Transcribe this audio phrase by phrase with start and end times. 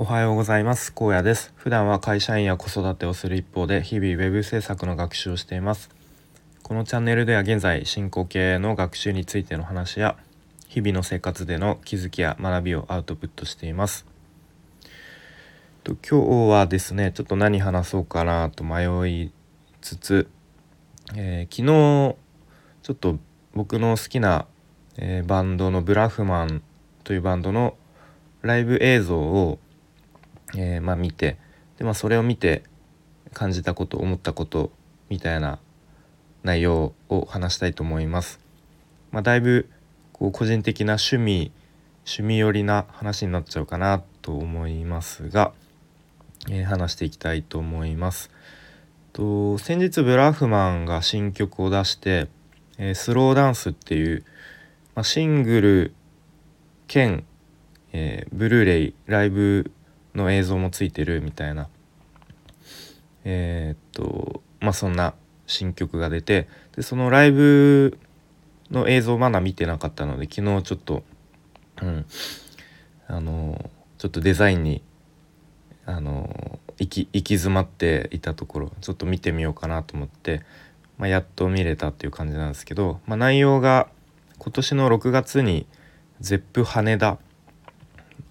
[0.00, 0.92] おはようございます。
[0.92, 1.52] 高野です。
[1.56, 5.90] 普段は会社員や子育てをする一方で日々ウェブ制作の学習をしています。
[6.62, 10.16] このチャンネルでは現在進行形の学習についての話や
[10.68, 14.06] 日々の生活での気づきや学びをアウトプットしています。
[15.82, 19.32] と今日はですねちょっと何話そうかなと迷い
[19.80, 20.28] つつ、
[21.16, 22.16] えー、昨日
[22.84, 23.18] ちょっと
[23.52, 24.46] 僕の好きな、
[24.96, 26.62] えー、バンドのブラフマン
[27.02, 27.74] というバンドの
[28.42, 29.58] ライブ映像を
[30.56, 31.36] えー、まあ、見て
[31.78, 32.62] で、まあ、それを見て
[33.32, 34.70] 感じたこと思ったこと
[35.08, 35.58] みたいな
[36.42, 38.40] 内容を話したいと思います。
[39.10, 39.68] まあ、だいぶ
[40.12, 41.52] こう個人的な趣味
[42.06, 45.52] 趣味寄りな話になっちゃうかなと思いますが、
[46.50, 48.30] えー、話していきたいと思います。
[49.12, 52.28] と先日ブラフマンが新曲を出して
[52.78, 54.24] 「えー、スローダンス」っていう、
[54.94, 55.94] まあ、シングル
[56.86, 57.24] 兼、
[57.92, 59.70] えー、ブルーレイライブ
[60.18, 61.68] の映像もついてるみたいな。
[63.24, 65.14] えー、っとまあそんな
[65.46, 67.98] 新曲が出てでそのライブ
[68.70, 71.02] の映像まだ見てなかったので昨日ちょっと
[71.82, 72.06] うん
[73.06, 74.82] あのちょっとデザインに
[75.86, 80.42] あの行き行き詰まっていたところちょっと見てみようかなと思って、
[80.98, 83.88] まあ、やっと見れたっていう感じなんですけど、まあ、内容が
[84.38, 85.66] 今年の6月に
[86.20, 87.18] ZEP 羽田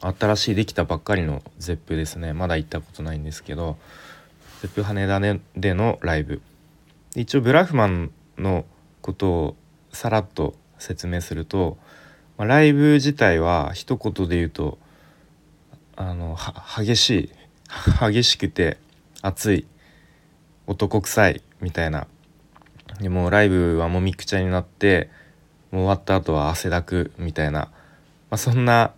[0.00, 2.32] 新しいできたばっかりの ZEP ですね。
[2.32, 3.76] まだ行ったことないんですけど
[4.62, 5.20] ZEP 羽田
[5.56, 6.42] でのライブ。
[7.14, 8.64] 一応ブラフマンの
[9.00, 9.56] ことを
[9.92, 11.78] さらっと説明すると、
[12.36, 14.78] まあ、ライブ自体は一言で言うと
[15.96, 16.36] あの
[16.76, 17.30] 激しい
[18.00, 18.78] 激しくて
[19.22, 19.66] 熱い
[20.66, 22.06] 男臭いみたいな。
[23.00, 25.10] でもライブはもみくちゃになって
[25.70, 27.70] もう終わった後は汗だくみたいな、ま
[28.30, 28.92] あ、そんな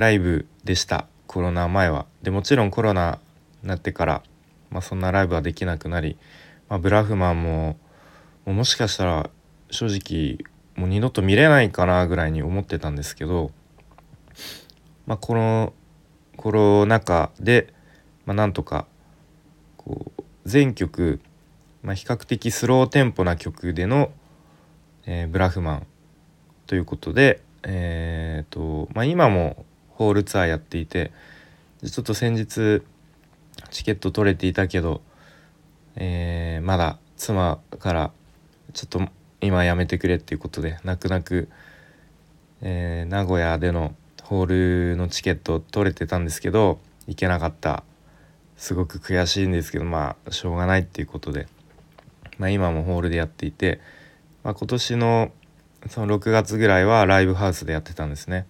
[0.00, 2.06] ライブでしたコロナ前は。
[2.22, 3.18] でもちろんコロナ
[3.62, 4.22] になってから、
[4.70, 6.16] まあ、そんなライブはできなくなり、
[6.70, 7.76] まあ、ブラフマンも
[8.46, 9.28] もしかしたら
[9.70, 10.38] 正直
[10.74, 13.50] もう二度と見れないかなぐらいに思ってたんですけど、
[15.06, 15.74] まあ、この
[16.38, 17.74] コロナ禍で、
[18.24, 18.86] まあ、なんとか
[19.76, 21.20] こう全曲、
[21.82, 24.12] まあ、比較的スローテンポな曲での、
[25.04, 25.86] えー、ブラフマン
[26.66, 29.66] ということで、えーとまあ、今も
[30.00, 31.12] ホールツアーやっていて
[31.84, 32.82] ちょっと先日
[33.68, 35.02] チケット取れていたけど、
[35.94, 38.10] えー、まだ妻から
[38.72, 39.02] ちょっと
[39.42, 41.50] 今やめてくれっていうことで泣く泣く、
[42.62, 47.84] えー、名古屋でのホールのチケット取れてたんですけど行けなかった
[48.56, 51.46] すごく悔しいんですけどまあしょうがないっていうことで、
[52.38, 53.82] まあ、今もホールでやっていて、
[54.44, 55.32] まあ、今年の
[55.90, 58.46] その6月ぐらいはライブハウスでやってたんですね。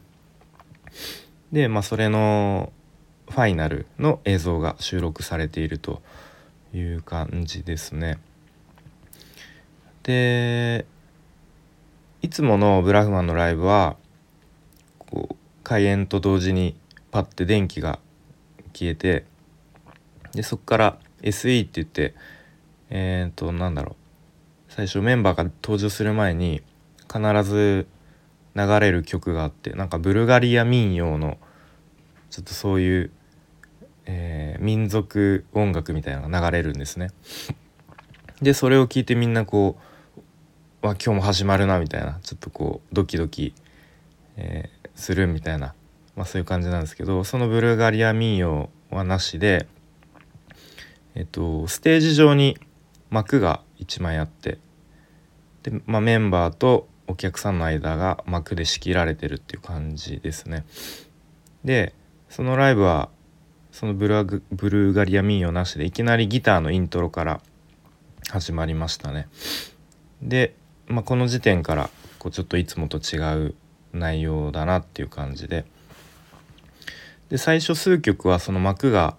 [1.52, 2.72] で、まあ、それの
[3.28, 6.02] ファイナルの映像が収録されていると
[6.74, 8.18] いう感じですね。
[10.02, 10.86] で
[12.22, 13.96] いつものブラフマンのライブは
[14.98, 16.76] こう開演と同時に
[17.10, 17.98] パッて電気が
[18.72, 19.24] 消えて
[20.32, 22.14] でそこから SE って言って
[22.88, 26.62] えっ、ー、となんだろう最初メンバーが登場する前に
[27.12, 27.86] 必ず
[28.54, 31.38] 流れる曲があってなんかブルガリア民謡の
[32.30, 33.10] ちょっとそういう、
[34.06, 37.10] えー、民族音楽みたいなのが流れるんですね。
[38.42, 39.78] でそれを聞いてみんなこ
[40.16, 40.20] う
[40.86, 43.54] 「わ今日も始まるな」みたいなちょっとこうドキドキ、
[44.36, 45.74] えー、するみたいな、
[46.16, 49.66] まあ、そういう感じなんですけどそのブルガリア民謡はなしで、
[51.14, 52.58] えっと、ステージ上に
[53.10, 54.58] 幕が1枚あって
[55.62, 60.64] で、まあ、メンバーとお客さんの間が幕で仕切られてるっていう感じですね。
[61.64, 61.92] で
[62.28, 63.08] そのライブは
[63.72, 67.40] そのブルブルーガリア民謡なしでいきなりギターのイントロから
[68.28, 69.28] 始まりましたね。
[70.22, 70.54] で、
[70.86, 73.54] まあ、この時点からこうちょっといつもと違う
[73.92, 75.64] 内容だなっていう感じで
[77.28, 79.16] で最初数曲はその幕が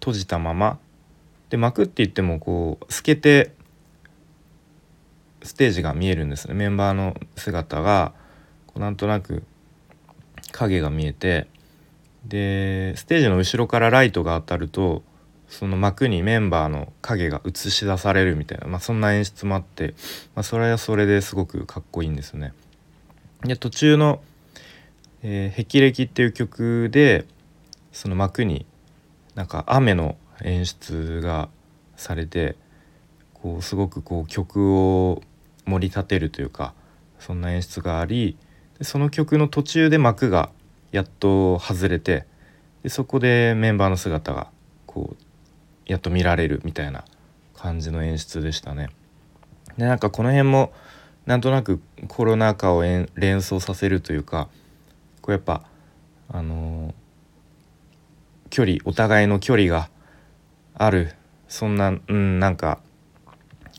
[0.00, 0.78] 閉じたまま
[1.50, 3.54] で幕って言ってもこう透けて
[5.48, 8.12] ステージが見えるんですねメンバーの姿が
[8.66, 9.44] こうなんとなく
[10.52, 11.48] 影が見えて
[12.26, 15.02] でステージの後ろからライトが当たると
[15.48, 19.94] その幕にメンバーの影が映し出されるみたいな、まあ、そんな演出もあって、
[20.34, 22.52] まあ、それはそれですごくかっこいいんですね。
[23.42, 24.20] で途中の
[25.22, 27.24] 「えー、霹靂」っていう曲で
[27.92, 28.66] その幕に
[29.34, 31.48] なんか雨の演出が
[31.96, 32.56] されて
[33.32, 35.22] こうすごくこう曲を
[35.68, 36.74] 盛り立てるというか
[37.18, 38.36] そんな演出があり
[38.80, 40.50] その曲の途中で幕が
[40.92, 42.24] やっと外れて
[42.82, 44.48] でそこでメンバーの姿が
[44.86, 45.22] こう
[45.86, 47.04] やっと見られるみたいな
[47.54, 48.90] 感じの演出でしたね。
[49.76, 50.72] でなんかこの辺も
[51.26, 54.48] なんとなくコロナ禍を連想させるというか
[55.20, 55.62] こうやっぱ
[56.30, 59.90] あのー、距離お互いの距離が
[60.74, 61.14] ある
[61.48, 62.80] そんなうんなんか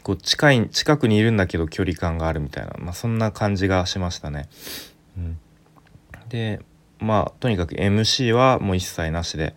[0.04, 4.48] こう近い近くにいるんだけど距離感があるみたいな、まあ、そんな感じがしましたね。
[5.18, 5.38] うん、
[6.30, 6.62] で
[7.00, 9.56] まあとにかく MC はもう一切なしで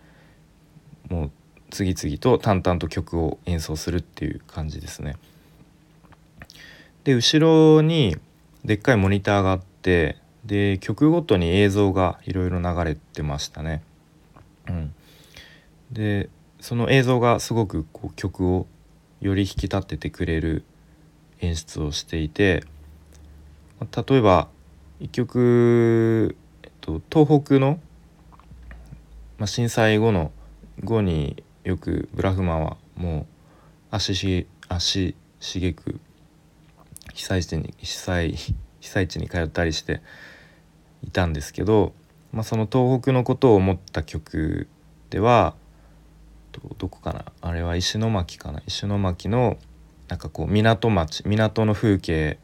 [1.09, 1.31] もう
[1.69, 5.17] 次々と淡々と曲を演奏するっていう感じですね。
[7.03, 8.15] で後ろに
[8.63, 13.81] でっかいモニターがあってで曲ごとに映像がいろいろ流れてましたね。
[14.67, 14.93] うん、
[15.91, 16.29] で
[16.59, 18.67] その映像がすごくこう曲を
[19.23, 20.65] より引き立ててくれる
[21.39, 22.65] 演出をしていて
[23.79, 24.49] 例えば
[24.99, 27.79] 一曲、えっと、東北の、
[29.37, 30.31] まあ、震災後の
[30.83, 33.25] 後によくブラフマンはもう
[33.91, 36.01] 足し足しげく
[37.13, 40.01] 被災地に被災被災地に通ったりして
[41.01, 41.93] いたんですけど、
[42.33, 44.67] まあ、その東北のことを思った曲
[45.09, 45.55] では
[46.77, 47.25] どこかな？
[47.41, 48.61] あれは石巻かな？
[48.67, 49.57] 石巻の
[50.07, 52.37] なんかこう港町港の風景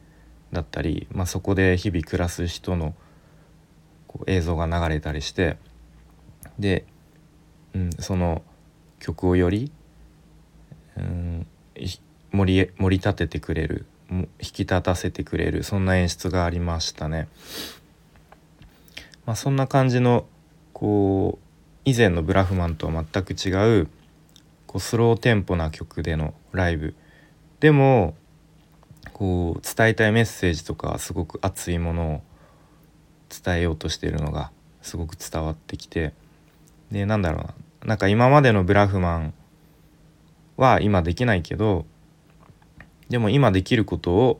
[0.52, 2.96] だったり、まあ、そこで日々暮らす人の
[4.08, 5.58] こう映像が流れたりして
[6.58, 6.86] で、
[7.76, 8.42] うん、その
[9.00, 9.72] 曲をより、
[10.98, 11.46] うん、
[12.32, 17.28] 盛り盛り立ててくれる引き立たせてくれるそんな演出がありましたね。
[19.28, 20.26] まあ、そんな感じの
[20.74, 21.46] こう
[21.86, 23.88] 以前のブラフマンとは全く違う
[24.70, 26.94] こうスローテンポな曲でのライブ。
[27.60, 28.14] でも
[29.14, 32.22] こう伝えたいメッセージとかすごく熱いものを
[33.44, 34.52] 伝えようとしてるのが
[34.84, 36.14] すごく伝わってきて。
[36.92, 37.54] でなんだろうな。
[37.88, 39.34] なんか今までのブラフマン
[40.56, 41.88] は今できないけど
[43.10, 44.40] でも今できることを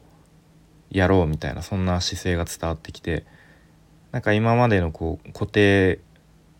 [0.92, 3.26] やろうみたいなそんな姿勢が伝わってきて。
[4.12, 6.00] なんか今までのこう固定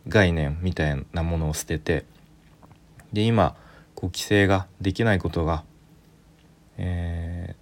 [0.08, 2.06] 概念みたいなものを捨てて
[3.14, 3.56] で今
[3.96, 5.64] こう規制ができないことが、
[6.78, 7.56] え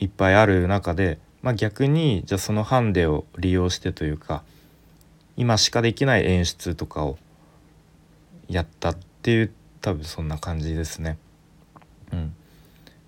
[0.00, 4.42] ー、いっぱいある中で、まあ、逆にじゃあそのハンデを利用してというか
[5.36, 7.18] 今しかできない演出とかを
[8.48, 11.18] やったっていう多分そんな感じですね。
[12.12, 12.34] うん、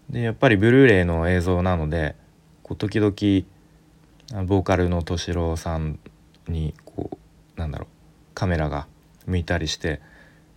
[0.08, 2.16] でやっぱりブルーレイの映像なので
[2.62, 5.98] こう時々ボーカルの敏郎さん
[6.48, 7.10] にこ
[7.56, 7.88] うなんだろう
[8.34, 8.86] カメラが
[9.26, 10.00] 向いたりして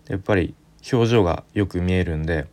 [0.08, 0.56] やっぱり
[0.92, 2.48] 表情がよく見えるんで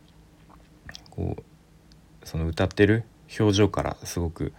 [1.09, 3.03] こうその歌ってる
[3.39, 4.53] 表情からすごく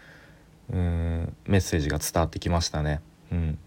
[0.72, 3.00] うんメッセージが伝わってきましたね。
[3.30, 3.58] うん、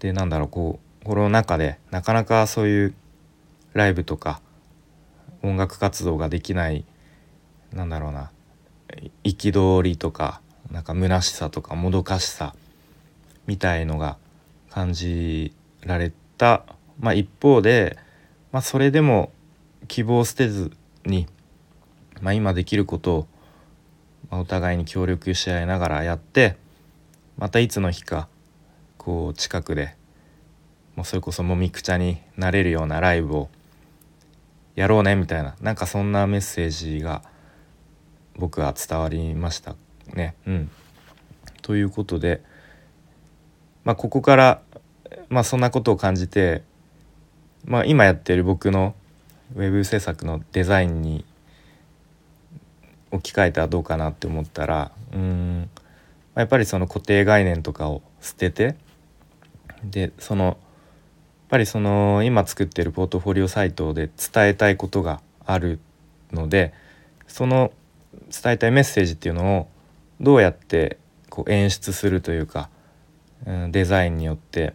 [0.00, 2.94] でなんだろうこうコロナ禍でなかなかそういう
[3.74, 4.40] ライブとか
[5.42, 6.84] 音楽活動ができない
[7.72, 8.30] なんだろうな
[9.24, 10.40] 憤りとか
[10.70, 12.54] なんか虚しさとかもどかしさ
[13.46, 14.16] みたいのが
[14.70, 16.64] 感じられた、
[16.98, 17.98] まあ、一方で
[18.54, 19.32] まあ、それでも
[19.88, 20.70] 希望を捨てず
[21.04, 21.26] に、
[22.20, 23.26] まあ、今できることを、
[24.30, 26.56] お互いに協力し合いながらやって
[27.36, 28.28] またいつの日か
[28.96, 29.96] こう近くで
[30.94, 33.48] もうそれこそもみくちゃになれるようなライブを
[34.76, 37.22] やろうねみたいななんかそんなメッセージが
[38.36, 39.74] 僕は伝わりました
[40.14, 40.36] ね。
[40.46, 40.70] うん、
[41.62, 42.40] ということで、
[43.82, 44.62] まあ、ここから、
[45.28, 46.62] まあ、そんなことを感じて
[47.64, 48.94] まあ、今やってる僕の
[49.56, 51.24] ウェブ制作のデザインに
[53.10, 55.70] 置き換えたらどうかなって思ったらうん
[56.34, 58.74] やっぱりその固定概念とかを捨てて
[59.84, 60.56] でそのやっ
[61.48, 65.78] ぱりその今作ってるポートフォリオサイトで伝えたいことがある
[66.32, 66.72] ので
[67.28, 67.70] その
[68.30, 69.68] 伝えたいメッセージっていうのを
[70.20, 70.98] どうやって
[71.30, 72.68] こう演出するというか
[73.46, 74.74] うんデザインによって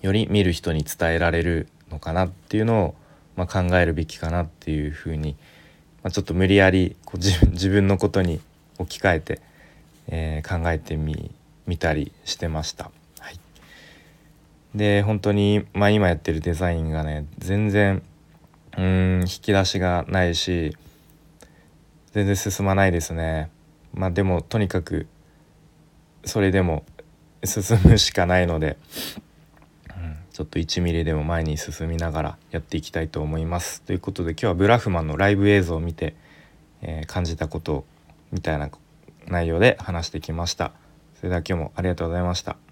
[0.00, 2.94] より見る人に伝えられるのかなっていうのを、
[3.36, 5.36] まあ、考えるべきかなっていうふうに、
[6.02, 8.40] まあ、ちょっと無理やりこう自分 自分のことに
[8.78, 9.40] 置き換えて、
[10.08, 11.30] えー、考えてみ
[11.66, 12.90] 見たりしてました。
[13.20, 13.38] はい、
[14.74, 18.02] で本当に、まあ、今やってるデザインがね全然
[18.76, 20.76] うん引き出しがないし
[22.12, 23.50] 全然進まないですね。
[23.94, 25.06] まあでもとにかく
[26.24, 26.84] それでも
[27.44, 28.76] 進むしかないので
[30.32, 33.82] ちょっと1ミリでも前に進みながらやっていきたいと思います。
[33.82, 36.14] ということで今日はブラフマンのライブ映像を見て、
[36.80, 37.84] えー、感じたこと
[38.32, 38.70] みたいな
[39.26, 40.72] 内容で話してきました。
[41.16, 42.71] それでは今日もありがとうございました。